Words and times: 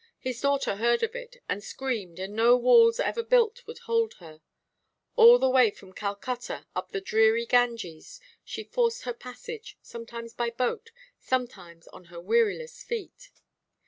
His 0.17 0.41
daughter 0.41 0.77
heard 0.77 1.03
of 1.03 1.15
it, 1.15 1.35
and 1.47 1.63
screamed, 1.63 2.17
and 2.17 2.35
no 2.35 2.57
walls 2.57 2.99
ever 2.99 3.21
built 3.21 3.67
would 3.67 3.77
hold 3.85 4.15
her. 4.15 4.41
All 5.15 5.37
the 5.37 5.47
way 5.47 5.69
from 5.69 5.93
Calcutta, 5.93 6.65
up 6.75 6.89
the 6.91 7.01
dreary 7.01 7.45
Ganges, 7.45 8.19
she 8.43 8.63
forced 8.63 9.03
her 9.03 9.13
passage, 9.13 9.77
sometimes 9.83 10.33
by 10.33 10.49
boat, 10.49 10.89
sometimes 11.19 11.87
on 11.89 12.05
her 12.05 12.19
weariless 12.19 12.81
feet. 12.81 13.29